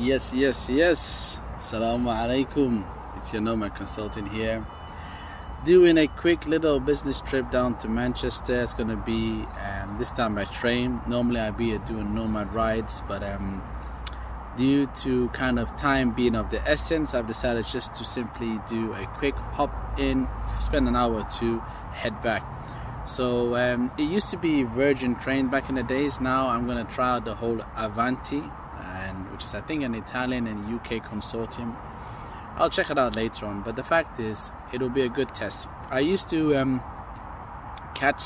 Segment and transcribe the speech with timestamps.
[0.00, 1.42] Yes, yes, yes.
[1.56, 2.84] Assalamu alaikum.
[3.16, 4.64] It's your Nomad consultant here.
[5.64, 8.60] Doing a quick little business trip down to Manchester.
[8.60, 11.00] It's gonna be um, this time by train.
[11.08, 13.60] Normally I'd be doing nomad rides, but um,
[14.56, 18.92] due to kind of time being of the essence, I've decided just to simply do
[18.92, 20.28] a quick hop in,
[20.60, 21.58] spend an hour or two,
[21.90, 22.44] head back.
[23.08, 26.20] So um, it used to be Virgin train back in the days.
[26.20, 28.44] Now I'm gonna try out the whole Avanti
[29.32, 31.76] which is I think an Italian and UK consortium.
[32.56, 35.68] I'll check it out later on, but the fact is, it'll be a good test.
[35.90, 36.82] I used to um,
[37.94, 38.24] catch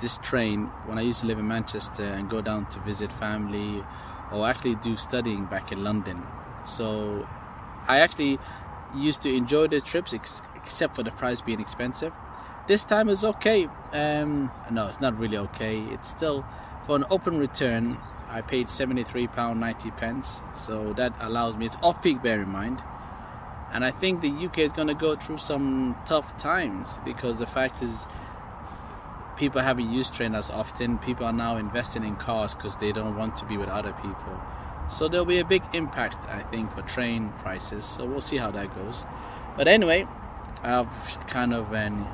[0.00, 3.84] this train when I used to live in Manchester and go down to visit family
[4.32, 6.22] or actually do studying back in London.
[6.64, 7.26] So
[7.88, 8.38] I actually
[8.94, 12.12] used to enjoy the trips ex- except for the price being expensive.
[12.66, 13.68] This time is okay.
[13.92, 15.80] Um, no, it's not really okay.
[15.90, 16.44] It's still
[16.86, 17.98] for an open return.
[18.30, 22.80] I paid £73.90 pence, so that allows me, it's off peak, bear in mind.
[23.72, 27.46] And I think the UK is going to go through some tough times because the
[27.46, 28.06] fact is,
[29.36, 30.98] people haven't used train as often.
[30.98, 34.40] People are now investing in cars because they don't want to be with other people.
[34.88, 37.84] So there'll be a big impact, I think, for train prices.
[37.84, 39.04] So we'll see how that goes.
[39.56, 40.06] But anyway,
[40.62, 40.88] I've
[41.26, 42.06] kind of um,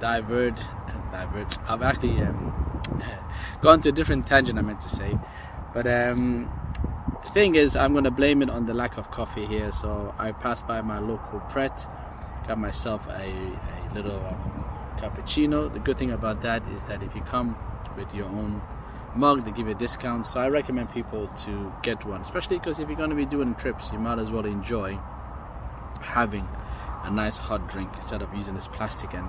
[0.00, 0.56] divert,
[1.10, 1.58] divert.
[1.68, 2.80] I've actually um,
[3.60, 4.58] gone to a different tangent.
[4.58, 5.18] I meant to say,
[5.74, 6.50] but um,
[7.24, 9.72] the thing is, I'm going to blame it on the lack of coffee here.
[9.72, 11.86] So I passed by my local Pret,
[12.46, 14.64] got myself a, a little um,
[14.98, 15.72] cappuccino.
[15.72, 17.56] The good thing about that is that if you come
[17.96, 18.60] with your own
[19.14, 20.26] mug, they give you a discount.
[20.26, 23.54] So I recommend people to get one, especially because if you're going to be doing
[23.54, 24.98] trips, you might as well enjoy
[26.00, 26.46] having
[27.04, 29.28] a nice hot drink instead of using this plastic and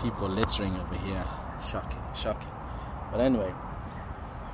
[0.00, 1.24] people littering over here.
[1.70, 2.48] Shocking, shocking.
[3.10, 3.52] But anyway,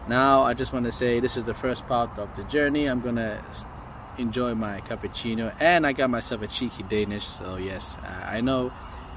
[0.08, 2.86] now I just want to say this is the first part of the journey.
[2.86, 3.44] I'm gonna
[4.18, 7.26] enjoy my cappuccino and I got myself a cheeky Danish.
[7.26, 8.72] So yes, uh, I know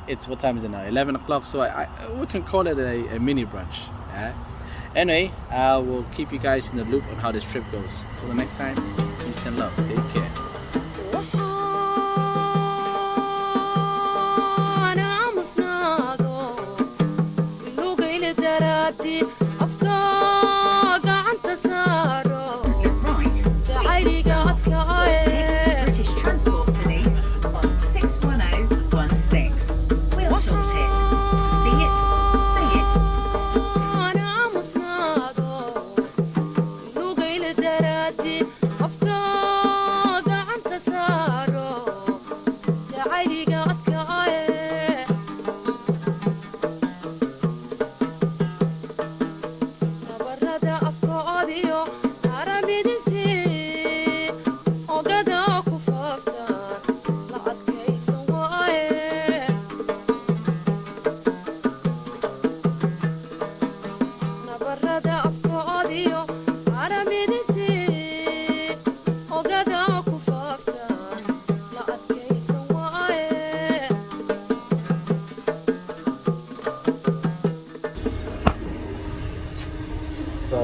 [0.08, 0.84] it's what time is it now?
[0.84, 1.46] 11 o'clock.
[1.46, 3.78] So I, I, we can call it a, a mini brunch.
[4.10, 4.34] Yeah?
[4.96, 8.04] Anyway, I will keep you guys in the loop on how this trip goes.
[8.12, 8.76] Until the next time,
[9.20, 9.74] peace and love.
[9.88, 10.51] Take care.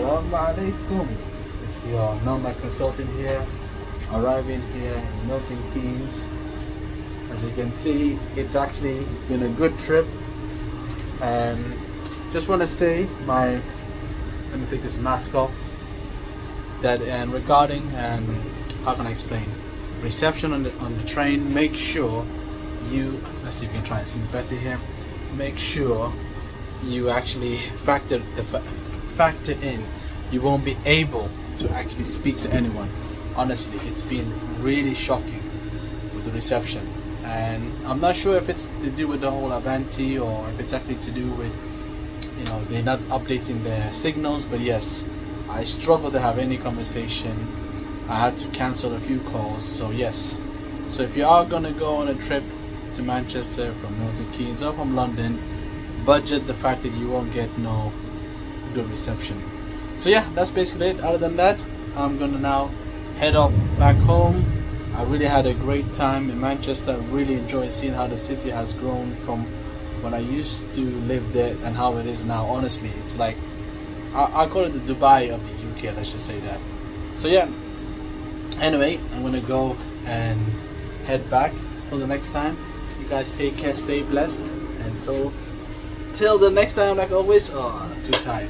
[0.08, 1.18] Assalamu alaikum.
[1.68, 3.46] It's your Nomad consultant here,
[4.14, 6.24] arriving here in Milton Keynes.
[7.30, 10.08] As you can see, it's actually been a good trip.
[11.20, 11.78] And
[12.32, 13.62] just want to say my,
[14.52, 15.52] let me take this mask off.
[16.84, 18.50] That and regarding um,
[18.86, 19.52] how can I explain
[20.02, 21.54] reception on the on the train.
[21.54, 22.26] Make sure
[22.90, 24.80] you let's see if you can try and see better here.
[25.34, 26.14] Make sure
[26.82, 28.64] you actually factor the fa-
[29.18, 29.86] factor in
[30.32, 32.90] you won't be able to actually speak to anyone.
[33.36, 35.44] Honestly it's been really shocking
[36.14, 36.88] with the reception.
[37.24, 40.74] And i'm not sure if it's to do with the whole avanti or if it's
[40.74, 41.52] actually to do with
[42.38, 45.04] you know they're not updating their signals but yes
[45.50, 47.36] i struggled to have any conversation.
[48.10, 50.36] I had to cancel a few calls so yes.
[50.88, 52.44] So if you are going to go on a trip
[52.94, 57.58] to manchester from milton keynes or from london budget the fact that you won't get
[57.58, 57.92] no
[58.74, 59.42] good reception.
[59.98, 61.00] So yeah, that's basically it.
[61.02, 61.60] Other than that,
[61.96, 62.68] I'm gonna now
[63.18, 64.46] head off back home.
[64.96, 66.92] I really had a great time in Manchester.
[66.92, 69.46] I really enjoyed seeing how the city has grown from
[70.02, 72.46] when I used to live there and how it is now.
[72.46, 73.38] Honestly, it's like
[74.14, 75.96] I, I call it the Dubai of the UK.
[75.96, 76.60] Let's just say that.
[77.16, 77.50] So yeah.
[78.60, 80.40] Anyway, I'm gonna go and
[81.06, 81.54] head back.
[81.90, 82.58] Till the next time,
[83.00, 84.46] you guys take care, stay blessed.
[84.80, 85.34] Until
[86.14, 88.50] till the next time, like always, oh, too tired.